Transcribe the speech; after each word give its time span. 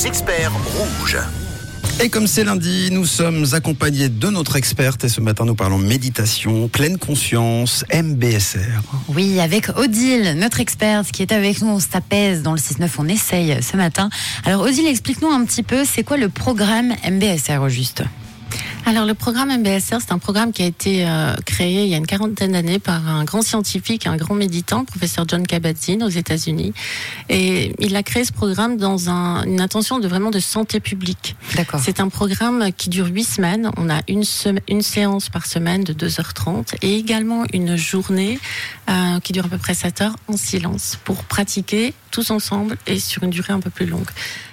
les 0.00 0.06
experts 0.06 0.52
rouges. 0.76 1.18
Et 2.02 2.08
comme 2.08 2.26
c'est 2.26 2.44
lundi, 2.44 2.88
nous 2.90 3.04
sommes 3.04 3.44
accompagnés 3.52 4.08
de 4.08 4.30
notre 4.30 4.56
experte 4.56 5.04
et 5.04 5.08
ce 5.08 5.20
matin 5.20 5.44
nous 5.44 5.54
parlons 5.54 5.78
méditation, 5.78 6.68
pleine 6.68 6.96
conscience, 6.96 7.84
MBSR. 7.92 8.80
Oui, 9.08 9.40
avec 9.40 9.68
Odile, 9.76 10.36
notre 10.38 10.60
experte 10.60 11.10
qui 11.10 11.22
est 11.22 11.32
avec 11.32 11.60
nous, 11.60 11.68
on 11.68 11.80
s'apaise 11.80 12.42
dans 12.42 12.52
le 12.52 12.58
6-9, 12.58 12.88
on 12.98 13.08
essaye 13.08 13.62
ce 13.62 13.76
matin. 13.76 14.08
Alors 14.44 14.62
Odile, 14.62 14.86
explique-nous 14.86 15.28
un 15.28 15.44
petit 15.44 15.62
peu, 15.62 15.84
c'est 15.84 16.02
quoi 16.02 16.16
le 16.16 16.28
programme 16.28 16.94
MBSR 17.04 17.60
au 17.60 17.68
juste? 17.68 18.02
Alors 18.86 19.06
le 19.06 19.14
programme 19.14 19.56
MBSR, 19.56 19.98
c'est 20.00 20.12
un 20.12 20.18
programme 20.18 20.52
qui 20.52 20.62
a 20.62 20.66
été 20.66 21.06
euh, 21.06 21.34
créé 21.44 21.84
il 21.84 21.88
y 21.88 21.94
a 21.94 21.96
une 21.96 22.06
quarantaine 22.06 22.52
d'années 22.52 22.78
par 22.78 23.06
un 23.08 23.24
grand 23.24 23.42
scientifique, 23.42 24.06
un 24.06 24.16
grand 24.16 24.34
méditant, 24.34 24.84
professeur 24.84 25.26
John 25.28 25.46
Kabat-Zinn 25.46 26.02
aux 26.02 26.08
États-Unis. 26.08 26.72
Et 27.28 27.74
il 27.78 27.94
a 27.96 28.02
créé 28.02 28.24
ce 28.24 28.32
programme 28.32 28.76
dans 28.76 29.10
un, 29.10 29.44
une 29.44 29.60
intention 29.60 29.98
de 29.98 30.08
vraiment 30.08 30.30
de 30.30 30.40
santé 30.40 30.80
publique. 30.80 31.36
D'accord. 31.54 31.80
C'est 31.82 32.00
un 32.00 32.08
programme 32.08 32.72
qui 32.76 32.88
dure 32.90 33.06
huit 33.06 33.24
semaines. 33.24 33.70
On 33.76 33.90
a 33.90 34.00
une, 34.08 34.24
une 34.68 34.82
séance 34.82 35.28
par 35.28 35.46
semaine 35.46 35.84
de 35.84 35.92
2h30 35.92 36.74
et 36.82 36.96
également 36.96 37.44
une 37.52 37.76
journée 37.76 38.38
euh, 38.88 39.20
qui 39.20 39.32
dure 39.32 39.44
à 39.44 39.48
peu 39.48 39.58
près 39.58 39.74
7 39.74 40.00
heures 40.00 40.16
en 40.28 40.36
silence 40.36 40.98
pour 41.04 41.24
pratiquer 41.24 41.94
tous 42.10 42.30
ensemble 42.30 42.76
et 42.86 42.98
sur 42.98 43.22
une 43.22 43.30
durée 43.30 43.52
un 43.52 43.60
peu 43.60 43.70
plus 43.70 43.86
longue. 43.86 44.08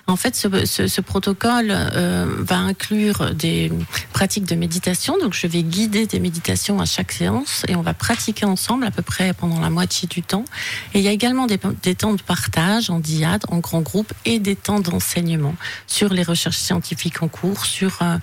En 0.07 0.15
fait, 0.15 0.35
ce, 0.35 0.65
ce, 0.65 0.87
ce 0.87 1.01
protocole 1.01 1.67
euh, 1.69 2.25
va 2.39 2.57
inclure 2.57 3.33
des 3.35 3.71
pratiques 4.13 4.45
de 4.45 4.55
méditation. 4.55 5.17
Donc, 5.21 5.33
je 5.33 5.47
vais 5.47 5.63
guider 5.63 6.07
des 6.07 6.19
méditations 6.19 6.79
à 6.79 6.85
chaque 6.85 7.11
séance 7.11 7.63
et 7.67 7.75
on 7.75 7.81
va 7.81 7.93
pratiquer 7.93 8.45
ensemble 8.45 8.85
à 8.85 8.91
peu 8.91 9.01
près 9.01 9.33
pendant 9.33 9.59
la 9.59 9.69
moitié 9.69 10.07
du 10.07 10.23
temps. 10.23 10.45
Et 10.93 10.99
il 10.99 11.03
y 11.03 11.07
a 11.09 11.11
également 11.11 11.45
des, 11.45 11.57
temps 11.57 12.13
de 12.13 12.21
partage 12.21 12.89
en 12.89 12.99
diade, 12.99 13.43
en 13.49 13.59
grand 13.59 13.81
groupe 13.81 14.13
et 14.25 14.39
des 14.39 14.55
temps 14.55 14.79
d'enseignement 14.79 15.55
sur 15.87 16.13
les 16.13 16.23
recherches 16.23 16.57
scientifiques 16.57 17.21
en 17.21 17.27
cours, 17.27 17.65
sur 17.65 17.99
euh, 18.01 18.17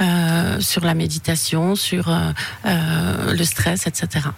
euh, 0.00 0.60
sur 0.60 0.84
la 0.84 0.94
méditation, 0.94 1.74
sur 1.74 2.08
euh, 2.08 2.32
euh, 2.66 3.34
le 3.34 3.44
stress, 3.44 3.86
etc. 3.86 4.28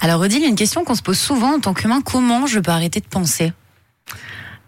Alors 0.00 0.20
Odile, 0.20 0.38
il 0.38 0.42
y 0.42 0.46
a 0.46 0.48
une 0.48 0.56
question 0.56 0.84
qu'on 0.84 0.94
se 0.94 1.02
pose 1.02 1.18
souvent 1.18 1.54
en 1.54 1.60
tant 1.60 1.74
qu'humain, 1.74 2.00
comment 2.02 2.46
je 2.46 2.58
peux 2.60 2.70
arrêter 2.70 3.00
de 3.00 3.06
penser? 3.06 3.52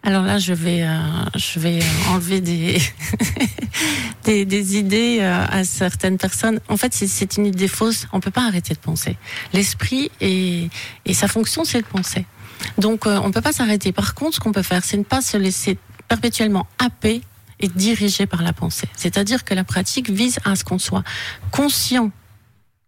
Alors 0.05 0.25
là, 0.25 0.39
je 0.39 0.53
vais, 0.53 0.83
euh, 0.83 0.99
je 1.37 1.61
vais 1.61 1.79
enlever 2.09 2.41
des, 2.41 2.81
des, 4.25 4.45
des, 4.45 4.77
idées 4.77 5.19
euh, 5.21 5.47
à 5.49 5.63
certaines 5.63 6.19
personnes. 6.19 6.61
En 6.69 6.77
fait, 6.77 6.93
c'est 6.93 7.37
une 7.37 7.47
idée 7.47 7.69
fausse. 7.69 8.09
On 8.13 8.19
peut 8.19 8.33
pas 8.33 8.45
arrêter 8.45 8.75
de 8.75 8.81
penser. 8.81 9.17
L'esprit 9.53 10.11
et, 10.21 10.69
et 11.05 11.15
sa 11.15 11.29
fonction, 11.29 11.65
c'est 11.65 11.83
de 11.83 11.87
penser. 11.87 12.27
Donc, 12.79 13.07
euh, 13.07 13.21
on 13.23 13.31
peut 13.31 13.41
pas 13.41 13.53
s'arrêter. 13.53 13.93
Par 13.93 14.15
contre, 14.15 14.37
ce 14.37 14.41
qu'on 14.41 14.51
peut 14.51 14.63
faire, 14.63 14.85
c'est 14.85 14.97
ne 14.97 15.05
pas 15.05 15.23
se 15.23 15.37
laisser 15.37 15.79
perpétuellement 16.09 16.67
happer 16.79 17.23
et 17.61 17.69
diriger 17.69 18.27
par 18.27 18.43
la 18.43 18.53
pensée. 18.53 18.89
C'est-à-dire 18.97 19.45
que 19.45 19.55
la 19.55 19.63
pratique 19.63 20.11
vise 20.11 20.41
à 20.45 20.57
ce 20.57 20.65
qu'on 20.65 20.81
soit 20.81 21.05
conscient 21.53 22.11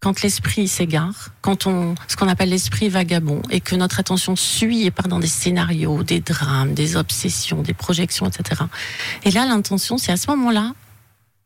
quand 0.05 0.21
l'esprit 0.21 0.69
s'égare, 0.69 1.31
quand 1.41 1.67
on, 1.67 1.95
ce 2.09 2.17
qu'on 2.17 2.29
appelle 2.29 2.51
l'esprit 2.51 2.91
vagabond, 2.91 3.41
et 3.49 3.63
que 3.63 3.75
notre 3.75 4.01
attention 4.01 4.37
suit 4.37 4.85
et 4.85 4.91
part 4.91 5.09
dans 5.09 5.19
des 5.19 5.27
scénarios, 5.27 6.03
des 6.03 6.21
drames, 6.21 6.75
des 6.75 6.97
obsessions, 6.97 7.63
des 7.63 7.73
projections, 7.73 8.27
etc. 8.27 8.65
Et 9.23 9.31
là, 9.31 9.47
l'intention, 9.47 9.97
c'est 9.97 10.13
à 10.13 10.19
ce 10.19 10.29
moment-là, 10.33 10.75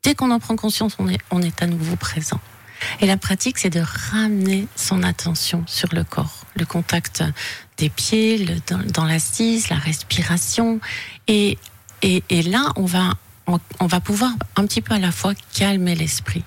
dès 0.03 0.17
qu'on 0.17 0.33
en 0.33 0.41
prend 0.41 0.57
conscience, 0.57 0.97
on 0.99 1.07
est, 1.07 1.21
on 1.31 1.41
est 1.41 1.63
à 1.63 1.69
nouveau 1.69 1.95
présent. 1.95 2.41
Et 3.01 3.07
la 3.07 3.17
pratique, 3.17 3.59
c'est 3.59 3.71
de 3.71 3.85
ramener 4.11 4.67
son 4.75 5.05
attention 5.05 5.63
sur 5.69 5.95
le 5.95 6.03
corps, 6.03 6.45
le 6.57 6.67
contact 6.67 7.23
des 7.77 7.91
pieds, 7.91 8.45
dans, 8.93 9.05
l'assise, 9.05 9.69
la 9.69 9.77
respiration. 9.77 10.81
Et, 11.29 11.59
et, 12.03 12.25
et 12.29 12.43
là, 12.43 12.73
on 12.75 12.87
va, 12.87 13.15
on 13.47 13.87
va 13.87 14.01
pouvoir 14.01 14.33
un 14.57 14.67
petit 14.67 14.81
peu 14.81 14.95
à 14.95 14.99
la 14.99 15.13
fois 15.13 15.35
calmer 15.55 15.95
l'esprit. 15.95 16.43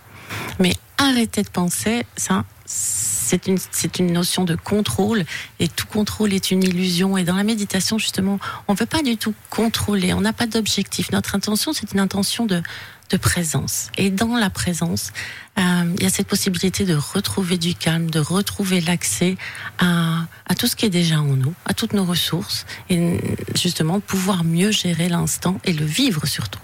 Mais 0.60 0.74
arrêter 1.12 1.44
de 1.44 1.50
penser, 1.50 2.06
ça, 2.16 2.46
c'est 2.66 3.48
une, 3.48 3.58
c'est 3.72 4.00
une 4.00 4.12
notion 4.12 4.44
de 4.44 4.56
contrôle 4.56 5.24
et 5.60 5.68
tout 5.68 5.88
contrôle 5.88 6.34
est 6.34 6.52
une 6.52 6.64
illusion. 6.64 7.18
Et 7.18 7.24
dans 7.24 7.36
la 7.36 7.44
méditation, 7.44 7.98
justement, 7.98 8.40
on 8.68 8.74
ne 8.74 8.78
peut 8.78 8.86
pas 8.86 9.04
du 9.04 9.18
tout 9.18 9.34
contrôler, 9.50 10.14
on 10.14 10.22
n'a 10.22 10.34
pas 10.34 10.48
d'objectif. 10.48 11.12
Notre 11.12 11.36
intention, 11.36 11.74
c'est 11.74 11.92
une 11.94 12.00
intention 12.00 12.46
de, 12.46 12.62
de 13.10 13.18
présence. 13.18 13.90
Et 13.98 14.10
dans 14.10 14.36
la 14.38 14.50
présence, 14.50 15.12
euh, 15.60 15.94
il 15.98 16.04
y 16.04 16.06
a 16.06 16.10
cette 16.10 16.28
possibilité 16.28 16.86
de 16.86 16.96
retrouver 16.96 17.58
du 17.58 17.76
calme, 17.76 18.10
de 18.10 18.20
retrouver 18.20 18.82
l'accès 18.82 19.38
à, 19.80 20.26
à 20.48 20.56
tout 20.56 20.68
ce 20.68 20.76
qui 20.76 20.86
est 20.86 20.90
déjà 20.90 21.20
en 21.20 21.36
nous, 21.36 21.54
à 21.66 21.74
toutes 21.74 21.94
nos 21.94 22.06
ressources, 22.06 22.66
et 22.90 23.20
justement 23.56 24.00
pouvoir 24.00 24.44
mieux 24.44 24.72
gérer 24.72 25.10
l'instant 25.10 25.60
et 25.66 25.74
le 25.74 25.86
vivre 25.86 26.26
surtout. 26.26 26.60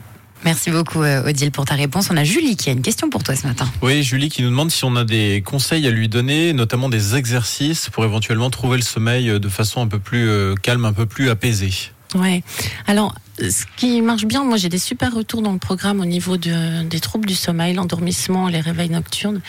Merci 0.46 0.72
beaucoup 0.72 1.02
Odile 1.02 1.52
pour 1.52 1.66
ta 1.66 1.76
réponse. 1.76 2.10
On 2.12 2.18
a 2.18 2.24
Julie 2.24 2.56
qui 2.56 2.70
a 2.70 2.74
une 2.74 2.82
question 2.82 3.10
pour 3.10 3.24
toi 3.24 3.36
ce 3.36 3.48
matin. 3.48 3.70
Oui, 3.82 4.04
Julie 4.04 4.30
qui 4.30 4.44
nous 4.44 4.50
demande 4.50 4.72
si 4.72 4.86
on 4.86 4.96
a 4.96 5.04
des 5.04 5.42
conseils 5.46 5.86
à 5.88 5.92
lui 5.92 6.08
donner, 6.08 6.54
notamment 6.54 6.90
des 6.90 7.16
exercices 7.16 7.90
pour 7.90 8.06
éventuellement 8.06 8.50
trouver 8.50 8.78
le 8.78 8.84
sommeil 8.84 9.40
de 9.40 9.50
façon 9.50 9.82
un 9.82 9.88
peu 9.88 10.00
plus 10.00 10.56
calme, 10.62 10.86
un 10.86 10.94
peu 10.94 11.06
plus 11.06 11.30
apaisée. 11.30 11.74
Ouais. 12.16 12.44
Alors, 12.88 13.16
ce 13.40 13.66
qui 13.76 14.02
marche 14.02 14.26
bien, 14.26 14.44
moi 14.44 14.58
j'ai 14.58 14.70
des 14.70 14.80
super 14.80 15.14
retours 15.14 15.42
dans 15.42 15.52
le 15.52 15.60
programme 15.60 16.00
au 16.00 16.06
niveau 16.06 16.38
de, 16.38 16.84
des 16.84 17.00
troubles 17.00 17.28
du 17.28 17.36
sommeil, 17.36 17.74
l'endormissement, 17.74 18.48
les 18.48 18.62
réveils 18.62 18.90
nocturnes. 18.90 19.42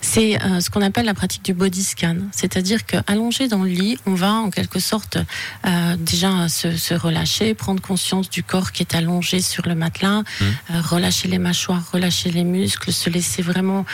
C'est 0.00 0.42
euh, 0.42 0.60
ce 0.60 0.70
qu'on 0.70 0.82
appelle 0.82 1.06
la 1.06 1.14
pratique 1.14 1.44
du 1.44 1.54
body 1.54 1.84
scan. 1.84 2.16
C'est-à-dire 2.32 2.86
qu'allongé 2.86 3.48
dans 3.48 3.62
le 3.62 3.68
lit, 3.68 3.98
on 4.06 4.14
va 4.14 4.32
en 4.32 4.50
quelque 4.50 4.80
sorte 4.80 5.18
euh, 5.66 5.96
déjà 5.96 6.48
se, 6.48 6.76
se, 6.76 6.94
relâcher, 6.94 7.54
prendre 7.54 7.80
conscience 7.80 8.30
du 8.30 8.42
corps 8.42 8.72
qui 8.72 8.82
est 8.82 8.94
allongé 8.94 9.40
sur 9.40 9.66
le 9.68 9.74
matelas, 9.74 10.22
mmh. 10.22 10.44
euh, 10.44 10.80
relâcher 10.80 11.28
les 11.28 11.38
mâchoires, 11.38 11.82
relâcher 11.92 12.30
les 12.30 12.44
muscles, 12.44 12.92
se 12.92 13.10
laisser 13.10 13.42
vraiment 13.42 13.84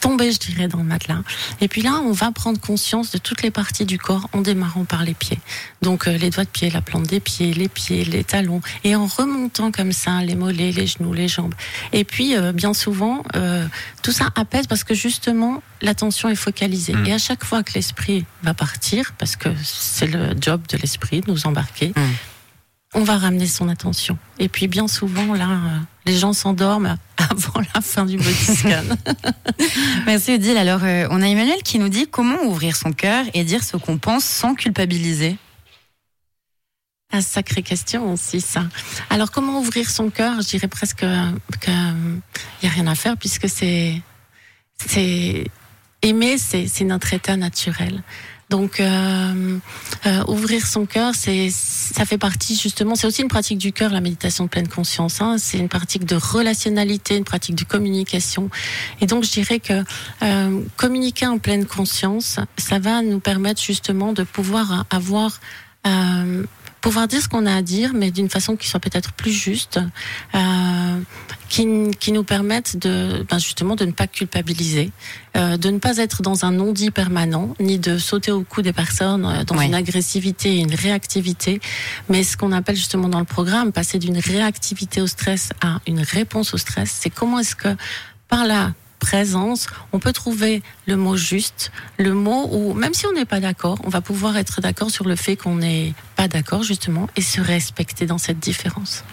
tomber, 0.00 0.32
je 0.32 0.38
dirais, 0.38 0.68
dans 0.68 0.78
le 0.78 0.84
matelas. 0.84 1.22
Et 1.60 1.68
puis 1.68 1.82
là, 1.82 2.00
on 2.04 2.12
va 2.12 2.30
prendre 2.32 2.60
conscience 2.60 3.10
de 3.10 3.18
toutes 3.18 3.42
les 3.42 3.50
parties 3.50 3.84
du 3.84 3.98
corps 3.98 4.28
en 4.32 4.40
démarrant 4.40 4.84
par 4.84 5.04
les 5.04 5.14
pieds. 5.14 5.38
Donc 5.82 6.06
euh, 6.06 6.16
les 6.16 6.30
doigts 6.30 6.44
de 6.44 6.48
pied, 6.48 6.70
la 6.70 6.80
plante 6.80 7.06
des 7.06 7.20
pieds, 7.20 7.52
les 7.52 7.68
pieds, 7.68 8.04
les 8.04 8.24
talons, 8.24 8.60
et 8.84 8.94
en 8.96 9.06
remontant 9.06 9.70
comme 9.70 9.92
ça 9.92 10.22
les 10.22 10.34
mollets, 10.34 10.72
les 10.72 10.86
genoux, 10.86 11.12
les 11.12 11.28
jambes. 11.28 11.54
Et 11.92 12.04
puis 12.04 12.36
euh, 12.36 12.52
bien 12.52 12.74
souvent, 12.74 13.22
euh, 13.36 13.66
tout 14.02 14.12
ça 14.12 14.28
apaise 14.34 14.66
parce 14.66 14.84
que 14.84 14.94
justement 14.94 15.62
l'attention 15.80 16.28
est 16.28 16.36
focalisée. 16.36 16.94
Mmh. 16.94 17.06
Et 17.06 17.12
à 17.12 17.18
chaque 17.18 17.44
fois 17.44 17.62
que 17.62 17.72
l'esprit 17.74 18.24
va 18.42 18.54
partir, 18.54 19.12
parce 19.18 19.36
que 19.36 19.48
c'est 19.62 20.06
le 20.06 20.34
job 20.40 20.62
de 20.68 20.76
l'esprit 20.78 21.20
de 21.20 21.30
nous 21.30 21.46
embarquer. 21.46 21.88
Mmh 21.88 22.02
on 22.94 23.02
va 23.02 23.18
ramener 23.18 23.46
son 23.46 23.68
attention. 23.68 24.18
Et 24.38 24.48
puis 24.48 24.66
bien 24.66 24.88
souvent, 24.88 25.34
là, 25.34 25.50
euh, 25.50 25.78
les 26.08 26.16
gens 26.16 26.32
s'endorment 26.32 26.96
avant 27.16 27.60
la 27.74 27.80
fin 27.80 28.06
du 28.06 28.16
body 28.16 28.34
scan. 28.34 28.82
Merci 30.06 30.34
Odile. 30.34 30.56
Alors, 30.56 30.80
euh, 30.82 31.06
on 31.10 31.22
a 31.22 31.26
Emmanuel 31.26 31.62
qui 31.62 31.78
nous 31.78 31.90
dit 31.90 32.06
comment 32.10 32.42
ouvrir 32.44 32.74
son 32.76 32.92
cœur 32.92 33.26
et 33.34 33.44
dire 33.44 33.62
ce 33.62 33.76
qu'on 33.76 33.98
pense 33.98 34.24
sans 34.24 34.54
culpabiliser. 34.54 35.36
Ah, 37.12 37.20
sacrée 37.20 37.62
question 37.62 38.12
aussi, 38.12 38.40
ça. 38.40 38.64
Alors, 39.10 39.30
comment 39.30 39.60
ouvrir 39.60 39.88
son 39.88 40.10
cœur? 40.10 40.40
Je 40.40 40.48
dirais 40.48 40.68
presque 40.68 41.04
qu'il 41.60 41.72
n'y 42.62 42.68
a 42.68 42.72
rien 42.72 42.86
à 42.86 42.94
faire 42.94 43.16
puisque 43.16 43.48
c'est. 43.48 44.00
c'est 44.86 45.44
aimer, 46.02 46.38
c'est 46.38 46.84
notre 46.84 47.12
état 47.12 47.36
naturel. 47.36 48.02
Donc 48.50 48.80
euh, 48.80 49.58
euh, 50.06 50.24
ouvrir 50.26 50.66
son 50.66 50.86
cœur, 50.86 51.14
c'est 51.14 51.50
ça 51.50 52.06
fait 52.06 52.16
partie 52.16 52.56
justement. 52.56 52.94
C'est 52.94 53.06
aussi 53.06 53.22
une 53.22 53.28
pratique 53.28 53.58
du 53.58 53.72
cœur, 53.72 53.92
la 53.92 54.00
méditation 54.00 54.44
de 54.44 54.48
pleine 54.48 54.68
conscience. 54.68 55.20
Hein. 55.20 55.36
C'est 55.38 55.58
une 55.58 55.68
pratique 55.68 56.06
de 56.06 56.16
relationnalité, 56.16 57.16
une 57.16 57.24
pratique 57.24 57.56
de 57.56 57.64
communication. 57.64 58.48
Et 59.00 59.06
donc 59.06 59.24
je 59.24 59.32
dirais 59.32 59.60
que 59.60 59.84
euh, 60.22 60.60
communiquer 60.76 61.26
en 61.26 61.38
pleine 61.38 61.66
conscience, 61.66 62.38
ça 62.56 62.78
va 62.78 63.02
nous 63.02 63.20
permettre 63.20 63.62
justement 63.62 64.14
de 64.14 64.22
pouvoir 64.22 64.86
avoir 64.90 65.40
euh, 65.86 66.44
pouvoir 66.80 67.08
dire 67.08 67.22
ce 67.22 67.28
qu'on 67.28 67.46
a 67.46 67.54
à 67.54 67.62
dire, 67.62 67.92
mais 67.94 68.10
d'une 68.10 68.28
façon 68.28 68.56
qui 68.56 68.68
soit 68.68 68.80
peut-être 68.80 69.12
plus 69.12 69.32
juste, 69.32 69.80
euh, 70.34 71.00
qui, 71.48 71.66
qui, 71.98 72.12
nous 72.12 72.24
permette 72.24 72.76
de, 72.76 73.24
ben 73.28 73.38
justement 73.38 73.74
de 73.74 73.84
ne 73.84 73.92
pas 73.92 74.06
culpabiliser, 74.06 74.90
euh, 75.36 75.56
de 75.56 75.70
ne 75.70 75.78
pas 75.78 75.96
être 75.98 76.22
dans 76.22 76.44
un 76.44 76.52
non-dit 76.52 76.90
permanent, 76.90 77.54
ni 77.58 77.78
de 77.78 77.98
sauter 77.98 78.32
au 78.32 78.42
cou 78.42 78.62
des 78.62 78.72
personnes 78.72 79.24
euh, 79.24 79.44
dans 79.44 79.58
oui. 79.58 79.66
une 79.66 79.74
agressivité 79.74 80.56
et 80.56 80.58
une 80.58 80.74
réactivité, 80.74 81.60
mais 82.08 82.22
ce 82.22 82.36
qu'on 82.36 82.52
appelle 82.52 82.76
justement 82.76 83.08
dans 83.08 83.20
le 83.20 83.24
programme, 83.24 83.72
passer 83.72 83.98
d'une 83.98 84.18
réactivité 84.18 85.00
au 85.00 85.06
stress 85.06 85.50
à 85.60 85.80
une 85.86 86.00
réponse 86.00 86.54
au 86.54 86.58
stress, 86.58 86.96
c'est 87.00 87.10
comment 87.10 87.38
est-ce 87.40 87.56
que 87.56 87.74
par 88.28 88.46
là 88.46 88.72
présence, 89.08 89.68
on 89.92 90.00
peut 90.00 90.12
trouver 90.12 90.62
le 90.86 90.96
mot 90.96 91.16
juste, 91.16 91.72
le 91.96 92.12
mot 92.12 92.46
où, 92.52 92.74
même 92.74 92.92
si 92.92 93.06
on 93.06 93.14
n'est 93.14 93.24
pas 93.24 93.40
d'accord, 93.40 93.78
on 93.84 93.88
va 93.88 94.02
pouvoir 94.02 94.36
être 94.36 94.60
d'accord 94.60 94.90
sur 94.90 95.08
le 95.08 95.16
fait 95.16 95.34
qu'on 95.34 95.56
n'est 95.56 95.94
pas 96.14 96.28
d'accord, 96.28 96.62
justement, 96.62 97.08
et 97.16 97.22
se 97.22 97.40
respecter 97.40 98.04
dans 98.04 98.18
cette 98.18 98.38
différence. 98.38 99.04